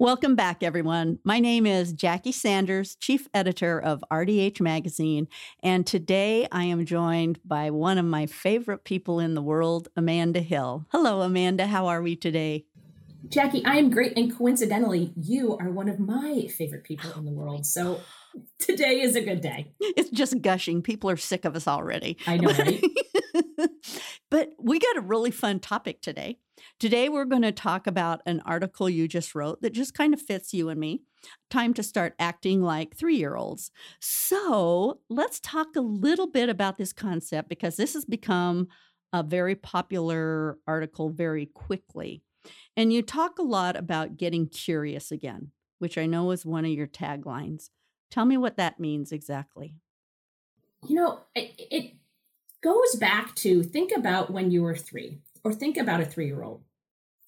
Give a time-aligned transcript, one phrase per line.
[0.00, 1.18] Welcome back, everyone.
[1.24, 5.28] My name is Jackie Sanders, Chief Editor of RDH Magazine,
[5.62, 10.40] and today I am joined by one of my favorite people in the world, Amanda
[10.40, 10.86] Hill.
[10.88, 11.66] Hello, Amanda.
[11.66, 12.64] How are we today?
[13.28, 14.16] Jackie, I am great.
[14.16, 17.66] And coincidentally, you are one of my favorite people in the world.
[17.66, 18.00] So
[18.58, 19.74] today is a good day.
[19.80, 20.80] It's just gushing.
[20.80, 22.16] People are sick of us already.
[22.26, 22.82] I know, right?
[24.30, 26.38] but we got a really fun topic today.
[26.78, 30.20] Today, we're going to talk about an article you just wrote that just kind of
[30.20, 31.02] fits you and me.
[31.50, 33.70] Time to start acting like three year olds.
[34.00, 38.68] So, let's talk a little bit about this concept because this has become
[39.12, 42.22] a very popular article very quickly.
[42.76, 46.70] And you talk a lot about getting curious again, which I know is one of
[46.70, 47.70] your taglines.
[48.10, 49.74] Tell me what that means exactly.
[50.88, 51.94] You know, it, it
[52.62, 56.42] goes back to think about when you were three or think about a three year
[56.42, 56.62] old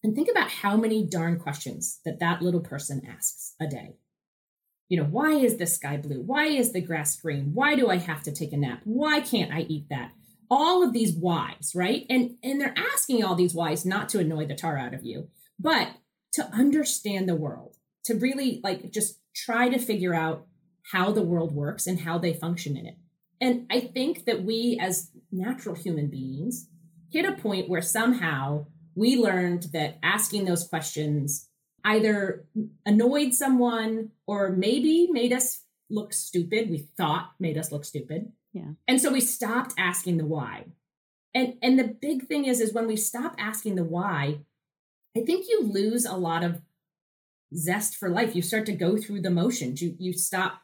[0.02, 3.96] and think about how many darn questions that that little person asks a day.
[4.88, 6.20] You know, why is the sky blue?
[6.20, 7.52] Why is the grass green?
[7.54, 8.80] Why do I have to take a nap?
[8.84, 10.12] Why can't I eat that?
[10.50, 12.04] All of these whys, right?
[12.10, 15.28] And and they're asking all these whys not to annoy the tar out of you,
[15.58, 15.88] but
[16.32, 20.46] to understand the world, to really like just try to figure out
[20.90, 22.96] how the world works and how they function in it.
[23.40, 26.68] And I think that we as natural human beings
[27.12, 31.48] hit a point where somehow we learned that asking those questions
[31.84, 32.44] either
[32.86, 36.70] annoyed someone or maybe made us look stupid.
[36.70, 38.32] We thought made us look stupid.
[38.52, 38.72] Yeah.
[38.86, 40.66] And so we stopped asking the why.
[41.34, 44.40] And and the big thing is is when we stop asking the why,
[45.16, 46.60] I think you lose a lot of
[47.54, 48.36] zest for life.
[48.36, 49.80] You start to go through the motions.
[49.82, 50.60] You you stop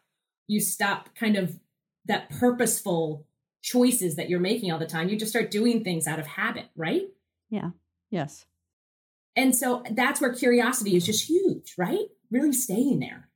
[0.47, 1.59] you stop kind of
[2.07, 3.27] that purposeful
[3.63, 5.09] choices that you're making all the time.
[5.09, 7.03] You just start doing things out of habit, right?
[7.51, 7.71] Yeah.
[8.11, 8.47] Yes.
[9.37, 12.07] And so that's where curiosity is just huge, right?
[12.31, 13.29] Really staying there.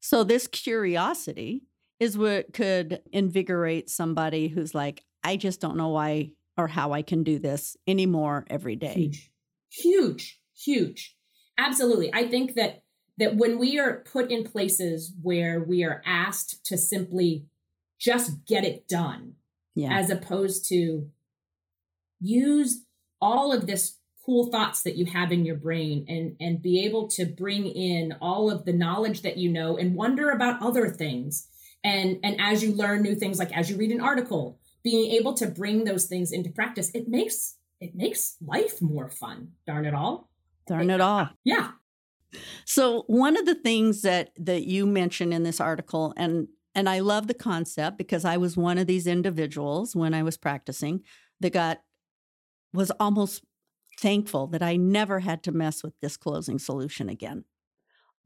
[0.00, 1.64] So this curiosity
[1.98, 7.02] is what could invigorate somebody who's like, I just don't know why or how I
[7.02, 8.94] can do this anymore every day.
[8.94, 9.30] Huge.
[9.70, 10.40] Huge.
[10.56, 11.16] Huge.
[11.58, 12.12] Absolutely.
[12.12, 12.82] I think that
[13.18, 17.46] that when we are put in places where we are asked to simply
[17.98, 19.34] just get it done,
[19.76, 19.96] yeah.
[19.96, 21.08] as opposed to
[22.20, 22.82] use
[23.20, 27.06] all of this cool thoughts that you have in your brain and and be able
[27.06, 31.46] to bring in all of the knowledge that you know and wonder about other things.
[31.84, 35.34] And and as you learn new things like as you read an article being able
[35.34, 39.52] to bring those things into practice it makes it makes life more fun.
[39.66, 40.28] Darn it all.
[40.66, 41.28] Darn it all.
[41.44, 41.72] Yeah.
[42.64, 47.00] So one of the things that that you mentioned in this article and and I
[47.00, 51.00] love the concept because I was one of these individuals when I was practicing
[51.40, 51.80] that got
[52.74, 53.42] was almost
[53.98, 57.44] thankful that I never had to mess with disclosing solution again.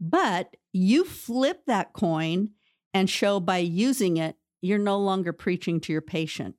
[0.00, 2.50] But you flip that coin
[2.92, 6.56] and show by using it, you're no longer preaching to your patient.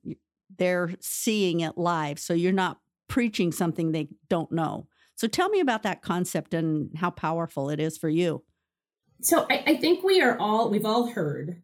[0.56, 2.18] They're seeing it live.
[2.18, 4.86] So you're not preaching something they don't know.
[5.14, 8.44] So tell me about that concept and how powerful it is for you.
[9.20, 11.62] So I, I think we are all, we've all heard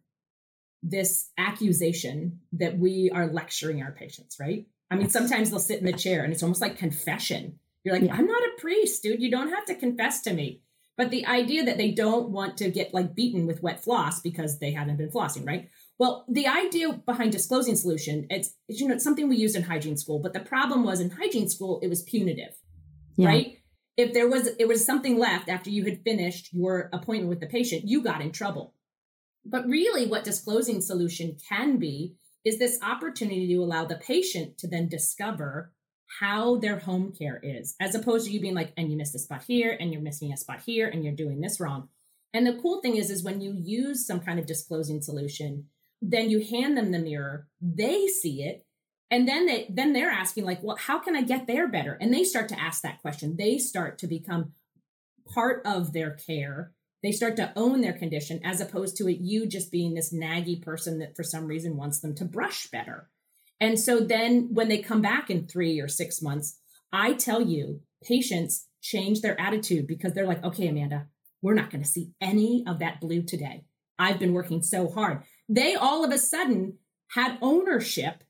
[0.81, 4.65] this accusation that we are lecturing our patients, right?
[4.91, 7.59] I mean, sometimes they'll sit in the chair and it's almost like confession.
[7.83, 8.15] You're like, yeah.
[8.15, 9.21] I'm not a priest, dude.
[9.21, 10.61] You don't have to confess to me.
[10.97, 14.59] But the idea that they don't want to get like beaten with wet floss because
[14.59, 15.69] they haven't been flossing, right?
[15.97, 19.95] Well, the idea behind disclosing solution, it's, you know, it's something we use in hygiene
[19.95, 22.53] school, but the problem was in hygiene school, it was punitive,
[23.15, 23.27] yeah.
[23.27, 23.57] right?
[23.95, 27.47] If there was it was something left after you had finished your appointment with the
[27.47, 28.73] patient, you got in trouble.
[29.45, 32.15] But really, what disclosing solution can be
[32.45, 35.73] is this opportunity to allow the patient to then discover
[36.19, 39.19] how their home care is, as opposed to you being like, and you missed a
[39.19, 41.89] spot here, and you're missing a spot here, and you're doing this wrong.
[42.33, 45.65] And the cool thing is, is when you use some kind of disclosing solution,
[46.01, 48.65] then you hand them the mirror, they see it,
[49.11, 51.97] and then they then they're asking like, well, how can I get there better?
[51.99, 53.35] And they start to ask that question.
[53.37, 54.53] They start to become
[55.33, 59.47] part of their care they start to own their condition as opposed to it you
[59.47, 63.09] just being this naggy person that for some reason wants them to brush better.
[63.61, 66.57] And so then when they come back in three or six months,
[66.91, 71.07] I tell you, patients change their attitude because they're like, okay, Amanda,
[71.41, 73.65] we're not going to see any of that blue today.
[73.97, 75.23] I've been working so hard.
[75.49, 76.77] They all of a sudden
[77.11, 78.23] had ownership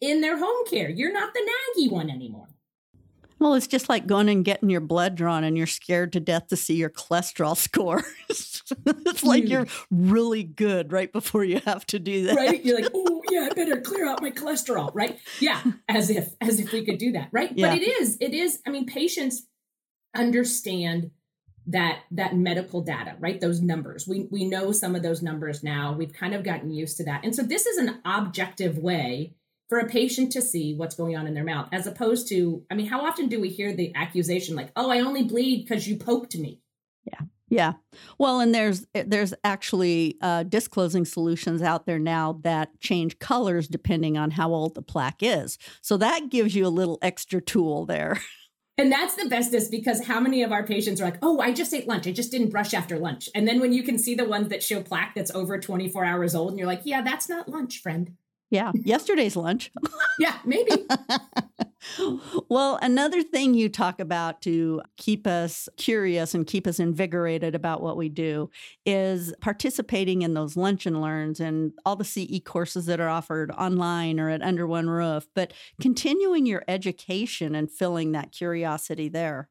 [0.00, 0.88] in their home care.
[0.88, 2.48] You're not the naggy one anymore.
[3.38, 6.48] Well, it's just like going and getting your blood drawn and you're scared to death
[6.48, 8.04] to see your cholesterol score.
[8.28, 12.36] it's like you're really good right before you have to do that.
[12.36, 12.64] Right?
[12.64, 15.18] You're like, oh yeah, I better clear out my cholesterol, right?
[15.40, 17.52] Yeah, as if as if we could do that, right?
[17.54, 17.68] Yeah.
[17.70, 19.46] But it is, it is, I mean, patients
[20.14, 21.10] understand
[21.66, 23.40] that that medical data, right?
[23.40, 24.06] Those numbers.
[24.06, 25.92] We we know some of those numbers now.
[25.92, 27.24] We've kind of gotten used to that.
[27.24, 29.34] And so this is an objective way
[29.68, 32.74] for a patient to see what's going on in their mouth, as opposed to, I
[32.74, 35.96] mean, how often do we hear the accusation like, "Oh, I only bleed because you
[35.96, 36.60] poked me"?
[37.04, 37.72] Yeah, yeah.
[38.18, 43.68] Well, and there's eh, there's actually uh, disclosing solutions out there now that change colors
[43.68, 45.58] depending on how old the plaque is.
[45.82, 48.20] So that gives you a little extra tool there.
[48.78, 51.72] And that's the bestest because how many of our patients are like, oh, I just
[51.72, 52.06] ate lunch.
[52.06, 53.28] I just didn't brush after lunch.
[53.34, 56.34] And then when you can see the ones that show plaque that's over 24 hours
[56.34, 58.12] old, and you're like, yeah, that's not lunch, friend.
[58.50, 59.72] Yeah, yesterday's lunch.
[60.20, 60.70] yeah, maybe.
[62.48, 67.82] well, another thing you talk about to keep us curious and keep us invigorated about
[67.82, 68.48] what we do
[68.84, 73.50] is participating in those lunch and learns and all the CE courses that are offered
[73.50, 79.48] online or at Under One Roof, but continuing your education and filling that curiosity there.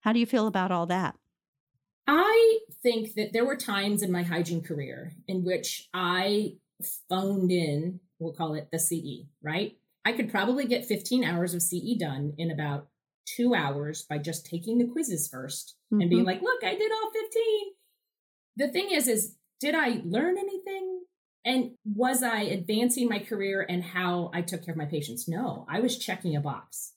[0.00, 1.14] How do you feel about all that?
[2.08, 6.54] I think that there were times in my hygiene career in which I
[7.08, 9.76] phoned in we'll call it the CE, right?
[10.04, 12.88] I could probably get 15 hours of CE done in about
[13.26, 16.00] two hours by just taking the quizzes 1st mm-hmm.
[16.00, 16.28] and being mm-hmm.
[16.28, 17.42] like, look, I did all 15.
[18.56, 21.02] The thing is, is did I learn anything?
[21.44, 25.28] And was I advancing my career and how I took care of my patients?
[25.28, 26.92] No, I was checking a box.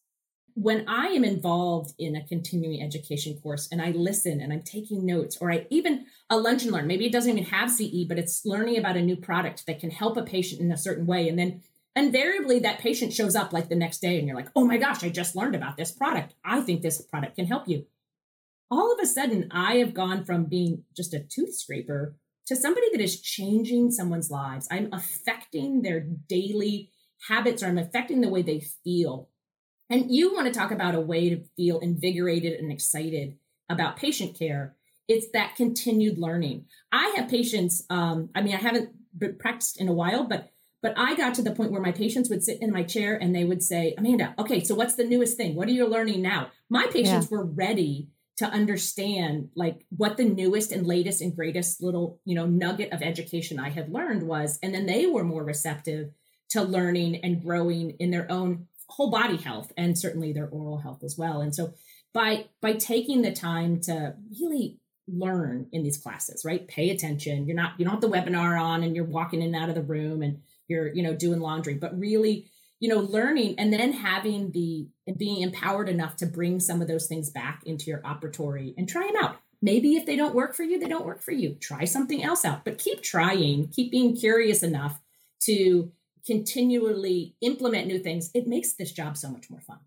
[0.61, 5.05] When I am involved in a continuing education course and I listen and I'm taking
[5.05, 6.85] notes, or I even a lunch and learn.
[6.85, 9.89] Maybe it doesn't even have CE, but it's learning about a new product that can
[9.89, 11.29] help a patient in a certain way.
[11.29, 11.61] And then
[11.95, 15.01] invariably that patient shows up like the next day and you're like, oh my gosh,
[15.01, 16.35] I just learned about this product.
[16.43, 17.85] I think this product can help you.
[18.69, 22.17] All of a sudden, I have gone from being just a tooth scraper
[22.47, 24.67] to somebody that is changing someone's lives.
[24.69, 26.91] I'm affecting their daily
[27.29, 29.29] habits or I'm affecting the way they feel.
[29.89, 33.37] And you want to talk about a way to feel invigorated and excited
[33.69, 34.75] about patient care
[35.09, 36.65] it's that continued learning.
[36.91, 37.83] I have patients.
[37.89, 38.91] Um, I mean, I haven't
[39.39, 40.51] practiced in a while, but
[40.81, 43.35] but I got to the point where my patients would sit in my chair and
[43.35, 45.55] they would say, Amanda, okay, so what's the newest thing?
[45.55, 46.51] What are you learning now?
[46.69, 47.37] My patients yeah.
[47.37, 48.07] were ready
[48.37, 53.01] to understand like what the newest and latest and greatest little, you know, nugget of
[53.01, 54.57] education I had learned was.
[54.63, 56.11] And then they were more receptive
[56.51, 61.03] to learning and growing in their own whole body health and certainly their oral health
[61.03, 61.41] as well.
[61.41, 61.73] And so
[62.13, 64.79] by by taking the time to really
[65.11, 66.67] learn in these classes, right?
[66.67, 67.45] Pay attention.
[67.47, 69.75] You're not, you don't have the webinar on and you're walking in and out of
[69.75, 72.49] the room and you're, you know, doing laundry, but really,
[72.79, 76.87] you know, learning and then having the, and being empowered enough to bring some of
[76.87, 79.37] those things back into your operatory and try them out.
[79.61, 81.55] Maybe if they don't work for you, they don't work for you.
[81.55, 84.99] Try something else out, but keep trying, keep being curious enough
[85.41, 85.91] to
[86.29, 88.29] continually implement new things.
[88.35, 89.79] It makes this job so much more fun.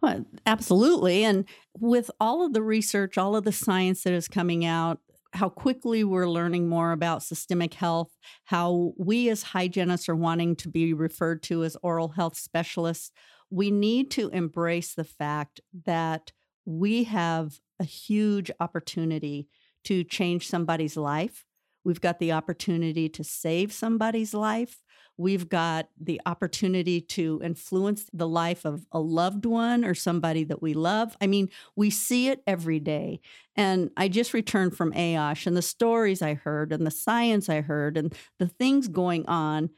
[0.00, 1.22] Well, absolutely.
[1.24, 1.44] And
[1.78, 4.98] with all of the research, all of the science that is coming out,
[5.34, 8.10] how quickly we're learning more about systemic health,
[8.44, 13.12] how we as hygienists are wanting to be referred to as oral health specialists,
[13.50, 16.32] we need to embrace the fact that
[16.64, 19.46] we have a huge opportunity
[19.84, 21.44] to change somebody's life.
[21.84, 24.82] We've got the opportunity to save somebody's life.
[25.18, 30.62] We've got the opportunity to influence the life of a loved one or somebody that
[30.62, 31.16] we love.
[31.20, 33.20] I mean, we see it every day.
[33.56, 37.62] And I just returned from AOSH and the stories I heard and the science I
[37.62, 39.70] heard and the things going on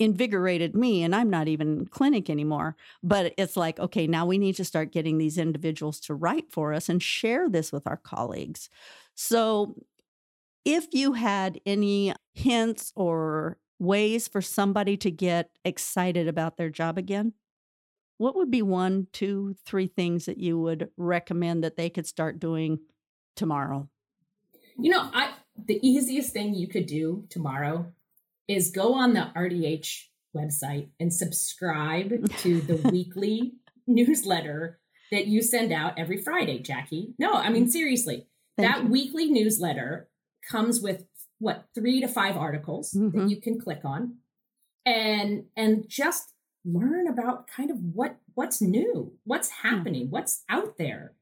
[0.00, 4.38] invigorated me and I'm not even in clinic anymore but it's like okay now we
[4.38, 7.98] need to start getting these individuals to write for us and share this with our
[7.98, 8.70] colleagues
[9.14, 9.74] so
[10.64, 16.98] if you had any hints or ways for somebody to get excited about their job
[16.98, 17.32] again?
[18.18, 22.38] What would be one, two, three things that you would recommend that they could start
[22.38, 22.78] doing
[23.34, 23.88] tomorrow?
[24.78, 25.32] You know, I
[25.66, 27.92] the easiest thing you could do tomorrow
[28.46, 30.04] is go on the RDH
[30.36, 33.54] website and subscribe to the weekly
[33.86, 34.78] newsletter
[35.10, 37.14] that you send out every Friday, Jackie.
[37.18, 37.70] No, I mean mm.
[37.70, 38.26] seriously.
[38.56, 38.90] Thank that you.
[38.90, 40.08] weekly newsletter
[40.48, 41.04] comes with
[41.40, 43.18] what three to five articles mm-hmm.
[43.18, 44.16] that you can click on
[44.86, 46.32] and and just
[46.64, 49.68] learn about kind of what what's new what's hmm.
[49.68, 50.12] happening mm-hmm.
[50.12, 51.14] what's out there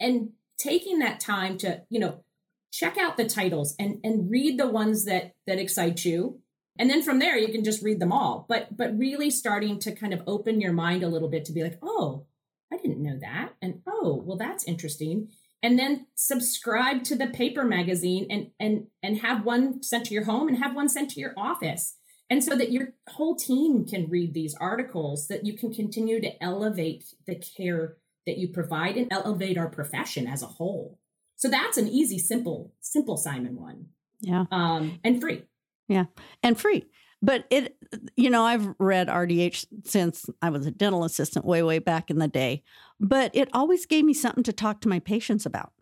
[0.00, 2.24] and taking that time to you know
[2.72, 6.40] check out the titles and and read the ones that that excite you
[6.78, 9.94] and then from there you can just read them all but but really starting to
[9.94, 12.24] kind of open your mind a little bit to be like oh
[12.72, 15.28] i didn't know that and oh well that's interesting
[15.62, 20.24] and then subscribe to the paper magazine and and and have one sent to your
[20.24, 21.96] home and have one sent to your office
[22.28, 26.42] and so that your whole team can read these articles that you can continue to
[26.42, 27.96] elevate the care
[28.26, 30.98] that you provide and elevate our profession as a whole
[31.36, 33.86] so that's an easy, simple, simple Simon one.
[34.20, 34.46] Yeah.
[34.50, 35.42] Um, and free.
[35.86, 36.06] Yeah.
[36.42, 36.86] And free.
[37.22, 37.76] But it,
[38.16, 42.18] you know, I've read RDH since I was a dental assistant way, way back in
[42.18, 42.62] the day.
[43.00, 45.72] But it always gave me something to talk to my patients about,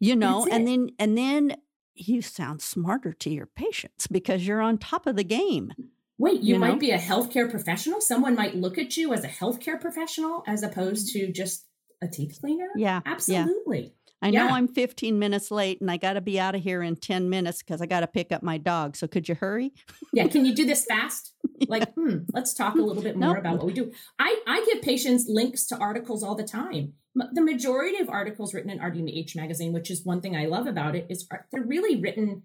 [0.00, 1.56] you know, and then, and then
[1.94, 5.72] you sound smarter to your patients because you're on top of the game.
[6.18, 6.78] Wait, you, you might know?
[6.78, 8.00] be a healthcare professional.
[8.00, 11.12] Someone might look at you as a healthcare professional as opposed mm.
[11.12, 11.64] to just
[12.02, 12.68] a teeth cleaner.
[12.76, 13.00] Yeah.
[13.04, 13.82] Absolutely.
[13.82, 14.05] Yeah.
[14.22, 14.54] I know yeah.
[14.54, 17.62] I'm 15 minutes late and I got to be out of here in 10 minutes
[17.62, 18.96] because I got to pick up my dog.
[18.96, 19.72] So could you hurry?
[20.12, 20.26] yeah.
[20.26, 21.34] Can you do this fast?
[21.58, 21.66] yeah.
[21.68, 23.38] Like, hmm, let's talk a little bit more nope.
[23.38, 23.92] about what we do.
[24.18, 26.94] I, I give patients links to articles all the time.
[27.14, 30.94] The majority of articles written in RDH magazine, which is one thing I love about
[30.94, 32.42] it, is they're really written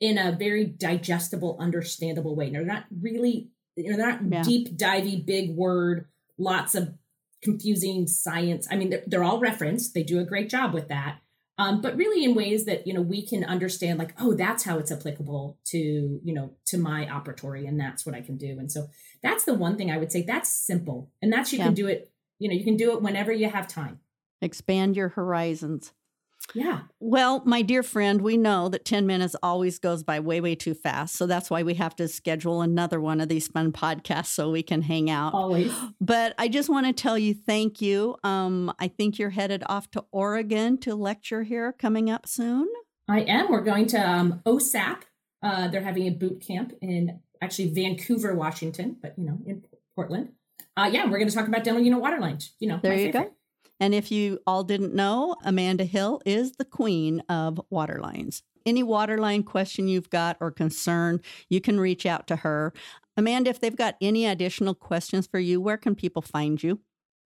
[0.00, 2.50] in a very digestible, understandable way.
[2.50, 4.42] They're not really, you know, they're not yeah.
[4.42, 6.06] deep, divey, big word,
[6.36, 6.94] lots of
[7.42, 8.66] confusing science.
[8.70, 9.94] I mean, they're, they're all referenced.
[9.94, 11.20] They do a great job with that.
[11.60, 14.78] Um, but really in ways that you know we can understand like oh that's how
[14.78, 18.70] it's applicable to you know to my operatory and that's what i can do and
[18.70, 18.86] so
[19.24, 21.64] that's the one thing i would say that's simple and that's you yeah.
[21.64, 23.98] can do it you know you can do it whenever you have time
[24.40, 25.92] expand your horizons
[26.54, 26.80] yeah.
[27.00, 30.74] Well, my dear friend, we know that 10 minutes always goes by way, way too
[30.74, 31.16] fast.
[31.16, 34.62] So that's why we have to schedule another one of these fun podcasts so we
[34.62, 35.34] can hang out.
[35.34, 35.72] Always.
[36.00, 38.16] But I just want to tell you thank you.
[38.24, 42.68] Um, I think you're headed off to Oregon to lecture here coming up soon.
[43.08, 43.50] I am.
[43.50, 45.02] We're going to um, OSAP.
[45.42, 49.64] Uh, they're having a boot camp in actually Vancouver, Washington, but you know, in
[49.94, 50.30] Portland.
[50.76, 52.52] Uh, yeah, we're going to talk about dental unit water lines.
[52.60, 53.30] You know, there you favorite.
[53.30, 53.34] go.
[53.80, 58.42] And if you all didn't know, Amanda Hill is the queen of waterlines.
[58.66, 62.72] Any waterline question you've got or concern, you can reach out to her.
[63.16, 66.80] Amanda, if they've got any additional questions for you, where can people find you?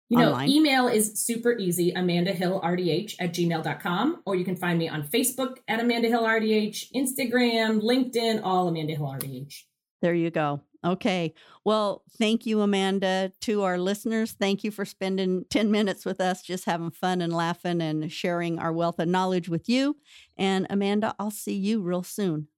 [0.08, 0.48] You know, online?
[0.48, 5.02] email is super easy, Amanda Hill RDH at gmail.com, or you can find me on
[5.02, 9.64] Facebook at Amanda Hill RDH, Instagram, LinkedIn, all Amanda Hill RDH.
[10.00, 10.62] There you go.
[10.84, 11.34] Okay.
[11.64, 13.32] Well, thank you, Amanda.
[13.42, 17.32] To our listeners, thank you for spending 10 minutes with us, just having fun and
[17.32, 19.96] laughing and sharing our wealth of knowledge with you.
[20.36, 22.48] And Amanda, I'll see you real soon.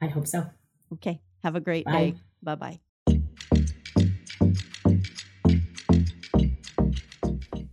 [0.00, 0.46] I hope so.
[0.92, 1.20] Okay.
[1.42, 1.92] Have a great Bye.
[1.92, 2.14] day.
[2.42, 2.80] Bye bye.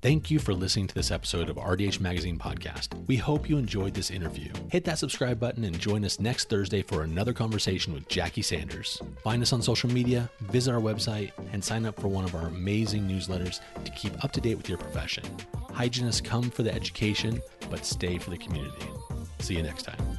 [0.05, 2.89] Thank you for listening to this episode of RDH Magazine Podcast.
[3.07, 4.51] We hope you enjoyed this interview.
[4.69, 9.01] Hit that subscribe button and join us next Thursday for another conversation with Jackie Sanders.
[9.23, 12.45] Find us on social media, visit our website, and sign up for one of our
[12.45, 15.23] amazing newsletters to keep up to date with your profession.
[15.71, 18.85] Hygienists come for the education, but stay for the community.
[19.39, 20.14] See you next time.